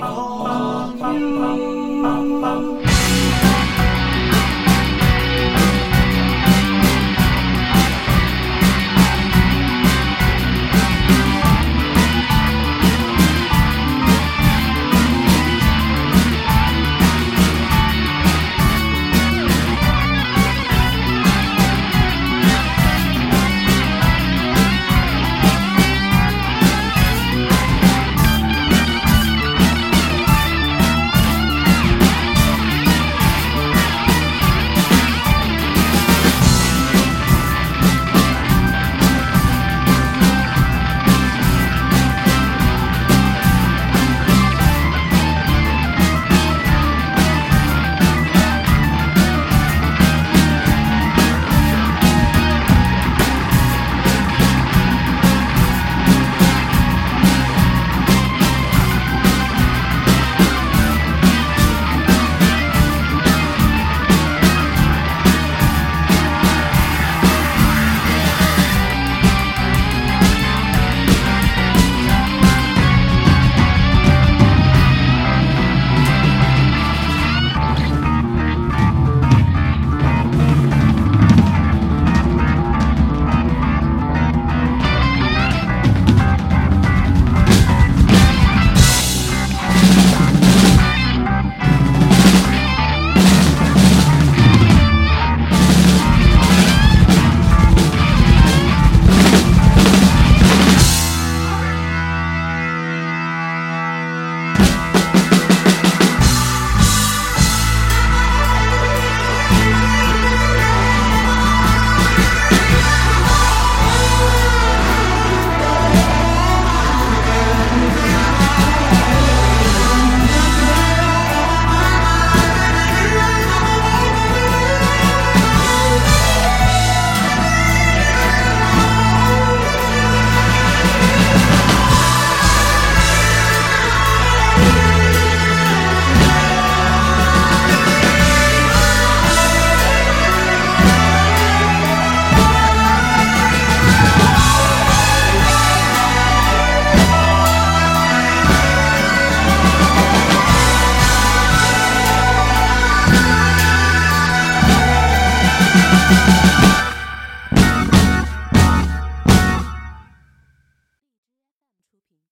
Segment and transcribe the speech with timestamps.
[0.00, 1.77] on you.